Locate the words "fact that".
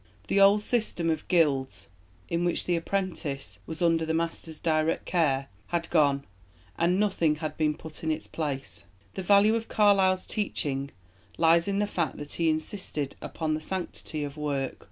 11.85-12.31